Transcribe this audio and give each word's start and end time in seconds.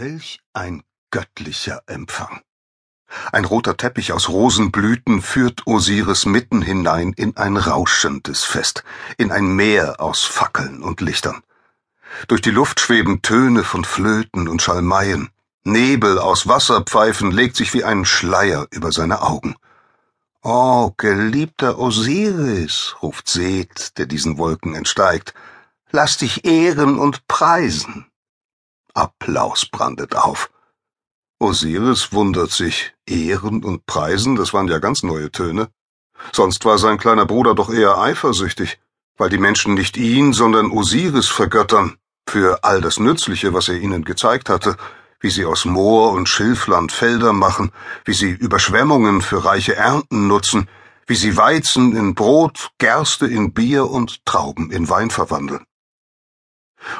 Welch 0.00 0.40
ein 0.54 0.82
göttlicher 1.10 1.82
Empfang! 1.84 2.40
Ein 3.32 3.44
roter 3.44 3.76
Teppich 3.76 4.14
aus 4.14 4.30
Rosenblüten 4.30 5.20
führt 5.20 5.66
Osiris 5.66 6.24
mitten 6.24 6.62
hinein 6.62 7.12
in 7.12 7.36
ein 7.36 7.58
rauschendes 7.58 8.44
Fest, 8.44 8.82
in 9.18 9.30
ein 9.30 9.54
Meer 9.54 10.00
aus 10.00 10.22
Fackeln 10.24 10.82
und 10.82 11.02
Lichtern. 11.02 11.42
Durch 12.28 12.40
die 12.40 12.50
Luft 12.50 12.80
schweben 12.80 13.20
Töne 13.20 13.62
von 13.62 13.84
Flöten 13.84 14.48
und 14.48 14.62
Schalmeien. 14.62 15.28
Nebel 15.64 16.18
aus 16.18 16.48
Wasserpfeifen 16.48 17.30
legt 17.30 17.56
sich 17.56 17.74
wie 17.74 17.84
ein 17.84 18.06
Schleier 18.06 18.68
über 18.70 18.92
seine 18.92 19.20
Augen. 19.20 19.54
Oh, 20.42 20.92
geliebter 20.96 21.78
Osiris, 21.78 22.96
ruft 23.02 23.28
Seth, 23.28 23.98
der 23.98 24.06
diesen 24.06 24.38
Wolken 24.38 24.74
entsteigt, 24.74 25.34
lass 25.90 26.16
dich 26.16 26.46
ehren 26.46 26.98
und 26.98 27.28
preisen. 27.28 28.09
Applaus 28.94 29.66
brandet 29.66 30.14
auf. 30.14 30.50
Osiris 31.38 32.12
wundert 32.12 32.50
sich. 32.50 32.94
Ehren 33.06 33.64
und 33.64 33.86
Preisen, 33.86 34.36
das 34.36 34.52
waren 34.52 34.68
ja 34.68 34.78
ganz 34.78 35.02
neue 35.02 35.30
Töne. 35.30 35.68
Sonst 36.32 36.64
war 36.64 36.78
sein 36.78 36.98
kleiner 36.98 37.26
Bruder 37.26 37.54
doch 37.54 37.70
eher 37.70 37.98
eifersüchtig, 37.98 38.78
weil 39.16 39.30
die 39.30 39.38
Menschen 39.38 39.74
nicht 39.74 39.96
ihn, 39.96 40.32
sondern 40.32 40.70
Osiris 40.70 41.28
vergöttern, 41.28 41.96
für 42.28 42.62
all 42.62 42.80
das 42.80 43.00
Nützliche, 43.00 43.54
was 43.54 43.68
er 43.68 43.76
ihnen 43.76 44.04
gezeigt 44.04 44.48
hatte, 44.48 44.76
wie 45.20 45.30
sie 45.30 45.44
aus 45.44 45.64
Moor 45.64 46.12
und 46.12 46.28
Schilfland 46.28 46.92
Felder 46.92 47.32
machen, 47.32 47.72
wie 48.04 48.14
sie 48.14 48.30
Überschwemmungen 48.30 49.20
für 49.20 49.44
reiche 49.44 49.76
Ernten 49.76 50.28
nutzen, 50.28 50.68
wie 51.06 51.16
sie 51.16 51.36
Weizen 51.36 51.96
in 51.96 52.14
Brot, 52.14 52.70
Gerste 52.78 53.26
in 53.26 53.52
Bier 53.52 53.90
und 53.90 54.24
Trauben 54.24 54.70
in 54.70 54.88
Wein 54.88 55.10
verwandeln. 55.10 55.64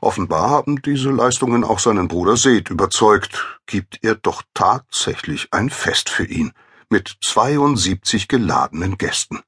Offenbar 0.00 0.50
haben 0.50 0.82
diese 0.82 1.10
Leistungen 1.10 1.64
auch 1.64 1.78
seinen 1.78 2.08
Bruder 2.08 2.36
Seth 2.36 2.70
überzeugt, 2.70 3.60
gibt 3.66 3.98
er 4.02 4.14
doch 4.14 4.42
tatsächlich 4.54 5.48
ein 5.52 5.70
Fest 5.70 6.08
für 6.08 6.24
ihn, 6.24 6.52
mit 6.88 7.16
72 7.22 8.28
geladenen 8.28 8.98
Gästen. 8.98 9.40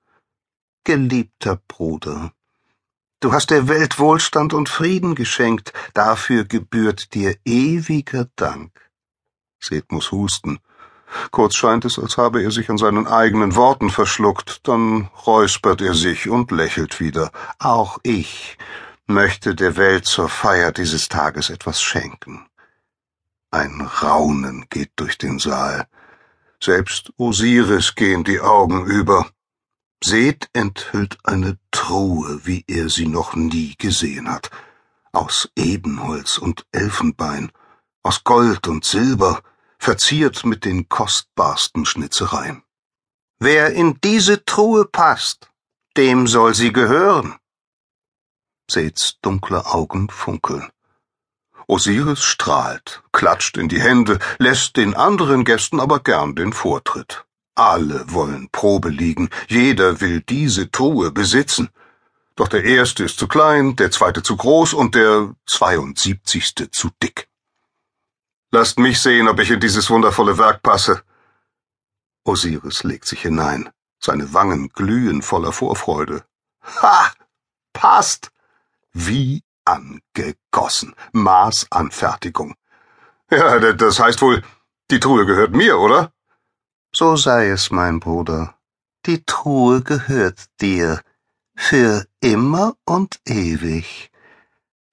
Geliebter 0.84 1.60
Bruder, 1.68 2.32
du 3.20 3.32
hast 3.32 3.50
der 3.50 3.68
Welt 3.68 3.98
Wohlstand 3.98 4.54
und 4.54 4.68
Frieden 4.68 5.14
geschenkt, 5.14 5.72
dafür 5.94 6.44
gebührt 6.44 7.14
dir 7.14 7.36
ewiger 7.44 8.28
Dank. 8.36 8.72
Seth 9.60 9.92
muss 9.92 10.12
husten. 10.12 10.58
Kurz 11.30 11.54
scheint 11.54 11.84
es, 11.84 11.98
als 11.98 12.18
habe 12.18 12.42
er 12.42 12.50
sich 12.50 12.68
an 12.68 12.76
seinen 12.76 13.06
eigenen 13.06 13.54
Worten 13.56 13.90
verschluckt, 13.90 14.68
dann 14.68 15.08
räuspert 15.26 15.80
er 15.80 15.94
sich 15.94 16.28
und 16.28 16.50
lächelt 16.50 17.00
wieder. 17.00 17.30
Auch 17.58 17.98
ich 18.02 18.58
möchte 19.08 19.54
der 19.54 19.76
Welt 19.76 20.04
zur 20.04 20.28
Feier 20.28 20.70
dieses 20.70 21.08
Tages 21.08 21.50
etwas 21.50 21.80
schenken. 21.80 22.46
Ein 23.50 23.80
Raunen 23.80 24.66
geht 24.68 24.92
durch 24.96 25.16
den 25.16 25.38
Saal. 25.38 25.88
Selbst 26.62 27.12
Osiris 27.16 27.94
gehen 27.94 28.22
die 28.22 28.40
Augen 28.40 28.84
über. 28.84 29.30
Seth 30.04 30.50
enthüllt 30.52 31.18
eine 31.24 31.58
Truhe, 31.70 32.40
wie 32.44 32.64
er 32.68 32.90
sie 32.90 33.08
noch 33.08 33.34
nie 33.34 33.74
gesehen 33.78 34.30
hat. 34.30 34.50
Aus 35.12 35.50
Ebenholz 35.56 36.36
und 36.36 36.66
Elfenbein, 36.72 37.50
aus 38.02 38.22
Gold 38.24 38.68
und 38.68 38.84
Silber, 38.84 39.42
verziert 39.78 40.44
mit 40.44 40.66
den 40.66 40.88
kostbarsten 40.90 41.86
Schnitzereien. 41.86 42.62
Wer 43.38 43.72
in 43.72 43.98
diese 44.04 44.44
Truhe 44.44 44.84
passt, 44.84 45.50
dem 45.96 46.26
soll 46.26 46.54
sie 46.54 46.72
gehören. 46.72 47.36
Seths 48.70 49.18
dunkle 49.22 49.64
Augen 49.66 50.10
funkeln. 50.10 50.68
Osiris 51.66 52.22
strahlt, 52.22 53.02
klatscht 53.12 53.56
in 53.56 53.68
die 53.68 53.80
Hände, 53.80 54.18
lässt 54.38 54.76
den 54.76 54.94
anderen 54.94 55.44
Gästen 55.44 55.80
aber 55.80 56.00
gern 56.00 56.34
den 56.34 56.52
Vortritt. 56.52 57.24
Alle 57.54 58.04
wollen 58.12 58.48
Probe 58.50 58.88
liegen, 58.88 59.30
jeder 59.48 60.00
will 60.00 60.20
diese 60.20 60.70
Truhe 60.70 61.10
besitzen. 61.10 61.70
Doch 62.36 62.48
der 62.48 62.64
erste 62.64 63.04
ist 63.04 63.18
zu 63.18 63.26
klein, 63.26 63.74
der 63.76 63.90
zweite 63.90 64.22
zu 64.22 64.36
groß 64.36 64.74
und 64.74 64.94
der 64.94 65.34
zweiundsiebzigste 65.46 66.70
zu 66.70 66.90
dick. 67.02 67.28
Lasst 68.50 68.78
mich 68.78 69.00
sehen, 69.00 69.28
ob 69.28 69.40
ich 69.40 69.50
in 69.50 69.60
dieses 69.60 69.90
wundervolle 69.90 70.38
Werk 70.38 70.62
passe. 70.62 71.02
Osiris 72.24 72.84
legt 72.84 73.06
sich 73.06 73.22
hinein. 73.22 73.70
Seine 74.00 74.32
Wangen 74.32 74.68
glühen 74.68 75.22
voller 75.22 75.52
Vorfreude. 75.52 76.24
Ha! 76.80 77.12
Passt! 77.72 78.30
Wie 79.00 79.42
angegossen. 79.64 80.94
Maßanfertigung. 81.12 82.54
Ja, 83.30 83.72
das 83.72 84.00
heißt 84.00 84.20
wohl, 84.22 84.42
die 84.90 84.98
Truhe 84.98 85.24
gehört 85.24 85.52
mir, 85.52 85.78
oder? 85.78 86.12
So 86.92 87.14
sei 87.14 87.48
es, 87.50 87.70
mein 87.70 88.00
Bruder. 88.00 88.56
Die 89.06 89.24
Truhe 89.24 89.82
gehört 89.82 90.46
dir. 90.60 91.00
Für 91.54 92.06
immer 92.20 92.74
und 92.84 93.20
ewig. 93.24 94.10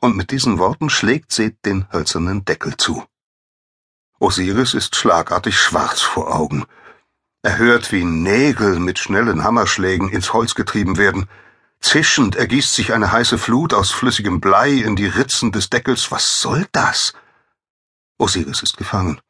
Und 0.01 0.16
mit 0.16 0.29
diesen 0.29 0.59
Worten 0.59 0.91
schlägt 0.91 1.31
Seth 1.31 1.66
den 1.66 1.91
hölzernen 1.91 2.45
Deckel 2.45 2.77
zu. 2.77 3.03
Osiris 4.19 4.75
ist 4.75 4.95
schlagartig 4.95 5.57
schwarz 5.57 6.01
vor 6.01 6.35
Augen. 6.35 6.66
Er 7.41 7.57
hört, 7.57 7.91
wie 7.91 8.03
Nägel 8.03 8.79
mit 8.79 8.99
schnellen 8.99 9.43
Hammerschlägen 9.43 10.09
ins 10.09 10.31
Holz 10.33 10.53
getrieben 10.53 10.97
werden, 10.97 11.27
Zischend 11.85 12.35
ergießt 12.35 12.73
sich 12.73 12.94
eine 12.94 13.12
heiße 13.12 13.38
Flut 13.38 13.72
aus 13.72 13.91
flüssigem 13.91 14.41
Blei 14.41 14.72
in 14.72 14.96
die 14.96 15.06
Ritzen 15.06 15.51
des 15.51 15.69
Deckels. 15.69 16.09
Was 16.09 16.41
soll 16.41 16.66
das? 16.72 17.13
Osiris 18.18 18.63
ist 18.63 18.75
gefangen. 18.75 19.22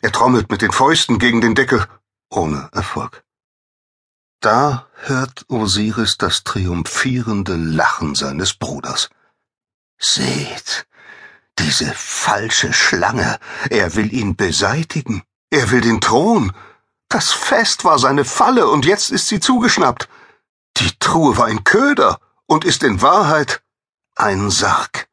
Er 0.00 0.12
trommelt 0.12 0.50
mit 0.50 0.60
den 0.60 0.70
Fäusten 0.70 1.18
gegen 1.18 1.40
den 1.40 1.54
Deckel, 1.54 1.86
ohne 2.28 2.68
Erfolg. 2.72 3.24
Da 4.40 4.86
hört 4.96 5.46
Osiris 5.48 6.18
das 6.18 6.44
triumphierende 6.44 7.56
Lachen 7.56 8.14
seines 8.14 8.52
Bruders. 8.52 9.08
Seht, 9.96 10.86
diese 11.58 11.90
falsche 11.94 12.74
Schlange, 12.74 13.38
er 13.70 13.94
will 13.94 14.12
ihn 14.12 14.36
beseitigen, 14.36 15.22
er 15.48 15.70
will 15.70 15.80
den 15.80 16.02
Thron. 16.02 16.52
Das 17.08 17.32
Fest 17.32 17.84
war 17.84 17.98
seine 17.98 18.26
Falle, 18.26 18.68
und 18.68 18.84
jetzt 18.84 19.10
ist 19.10 19.28
sie 19.28 19.40
zugeschnappt. 19.40 20.06
Die 20.80 20.96
Truhe 21.00 21.36
war 21.36 21.46
ein 21.46 21.64
Köder 21.64 22.20
und 22.46 22.64
ist 22.64 22.84
in 22.84 23.02
Wahrheit 23.02 23.62
ein 24.14 24.50
Sarg. 24.50 25.08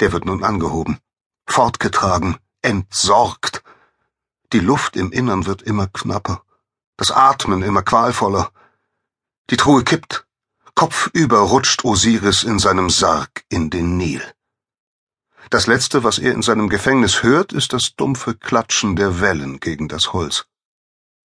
Der 0.00 0.12
wird 0.12 0.24
nun 0.24 0.42
angehoben, 0.42 0.98
fortgetragen, 1.46 2.38
entsorgt. 2.62 3.62
Die 4.54 4.60
Luft 4.60 4.96
im 4.96 5.12
Innern 5.12 5.44
wird 5.44 5.60
immer 5.60 5.86
knapper, 5.86 6.44
das 6.96 7.10
Atmen 7.10 7.62
immer 7.62 7.82
qualvoller. 7.82 8.50
Die 9.50 9.58
Truhe 9.58 9.84
kippt, 9.84 10.26
kopfüber 10.74 11.40
rutscht 11.40 11.84
Osiris 11.84 12.42
in 12.42 12.58
seinem 12.58 12.88
Sarg 12.88 13.44
in 13.50 13.68
den 13.68 13.98
Nil. 13.98 14.22
Das 15.50 15.66
Letzte, 15.66 16.04
was 16.04 16.18
er 16.18 16.32
in 16.32 16.42
seinem 16.42 16.70
Gefängnis 16.70 17.22
hört, 17.22 17.52
ist 17.52 17.74
das 17.74 17.96
dumpfe 17.96 18.34
Klatschen 18.34 18.96
der 18.96 19.20
Wellen 19.20 19.60
gegen 19.60 19.88
das 19.88 20.14
Holz. 20.14 20.46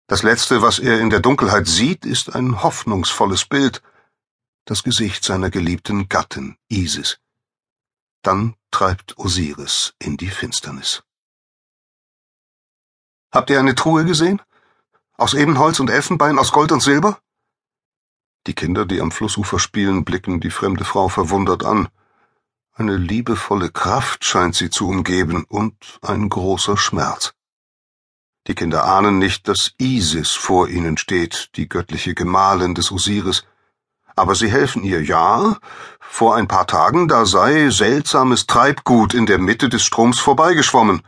Das 0.09 0.23
Letzte, 0.23 0.63
was 0.63 0.79
er 0.79 0.99
in 1.01 1.11
der 1.11 1.19
Dunkelheit 1.19 1.67
sieht, 1.67 2.03
ist 2.03 2.35
ein 2.35 2.63
hoffnungsvolles 2.63 3.45
Bild, 3.45 3.83
das 4.65 4.81
Gesicht 4.81 5.23
seiner 5.23 5.51
geliebten 5.51 6.09
Gattin 6.09 6.57
Isis. 6.67 7.19
Dann 8.23 8.55
treibt 8.71 9.19
Osiris 9.19 9.93
in 9.99 10.17
die 10.17 10.31
Finsternis. 10.31 11.03
Habt 13.31 13.51
ihr 13.51 13.59
eine 13.59 13.75
Truhe 13.75 14.03
gesehen? 14.03 14.41
Aus 15.13 15.35
Ebenholz 15.35 15.79
und 15.79 15.91
Elfenbein, 15.91 16.39
aus 16.39 16.51
Gold 16.51 16.71
und 16.71 16.81
Silber? 16.81 17.19
Die 18.47 18.55
Kinder, 18.55 18.87
die 18.87 19.01
am 19.01 19.11
Flussufer 19.11 19.59
spielen, 19.59 20.05
blicken 20.05 20.39
die 20.39 20.49
fremde 20.49 20.85
Frau 20.85 21.09
verwundert 21.09 21.63
an. 21.63 21.87
Eine 22.73 22.97
liebevolle 22.97 23.69
Kraft 23.69 24.25
scheint 24.25 24.55
sie 24.55 24.71
zu 24.71 24.87
umgeben 24.87 25.43
und 25.43 25.99
ein 26.01 26.29
großer 26.29 26.77
Schmerz. 26.77 27.35
Die 28.49 28.55
Kinder 28.55 28.83
ahnen 28.83 29.19
nicht, 29.19 29.47
dass 29.47 29.73
Isis 29.77 30.31
vor 30.31 30.69
ihnen 30.69 30.97
steht, 30.97 31.51
die 31.55 31.69
göttliche 31.69 32.15
Gemahlin 32.15 32.73
des 32.73 32.91
Osiris. 32.91 33.45
Aber 34.15 34.33
sie 34.33 34.49
helfen 34.49 34.83
ihr, 34.83 35.03
ja. 35.03 35.59
Vor 35.99 36.35
ein 36.35 36.47
paar 36.47 36.65
Tagen, 36.65 37.07
da 37.07 37.27
sei 37.27 37.69
seltsames 37.69 38.47
Treibgut 38.47 39.13
in 39.13 39.27
der 39.27 39.37
Mitte 39.37 39.69
des 39.69 39.83
Stroms 39.83 40.17
vorbeigeschwommen, 40.17 41.03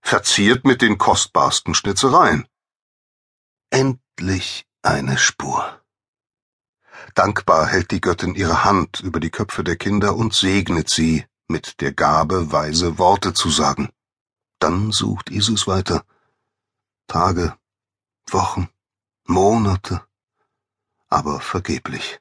verziert 0.00 0.64
mit 0.64 0.80
den 0.80 0.96
kostbarsten 0.96 1.74
Schnitzereien. 1.74 2.48
Endlich 3.68 4.64
eine 4.80 5.18
Spur. 5.18 5.82
Dankbar 7.14 7.66
hält 7.66 7.90
die 7.90 8.00
Göttin 8.00 8.34
ihre 8.34 8.64
Hand 8.64 9.00
über 9.00 9.20
die 9.20 9.30
Köpfe 9.30 9.62
der 9.62 9.76
Kinder 9.76 10.16
und 10.16 10.32
segnet 10.32 10.88
sie 10.88 11.26
mit 11.46 11.82
der 11.82 11.92
Gabe, 11.92 12.52
weise 12.52 12.96
Worte 12.98 13.34
zu 13.34 13.50
sagen. 13.50 13.90
Dann 14.60 14.92
sucht 14.92 15.28
Isis 15.28 15.66
weiter. 15.66 16.02
Tage, 17.06 17.56
Wochen, 18.30 18.68
Monate, 19.24 20.06
aber 21.08 21.40
vergeblich. 21.40 22.20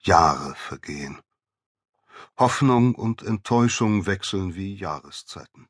Jahre 0.00 0.54
vergehen. 0.54 1.20
Hoffnung 2.38 2.94
und 2.94 3.22
Enttäuschung 3.22 4.06
wechseln 4.06 4.54
wie 4.54 4.74
Jahreszeiten. 4.74 5.68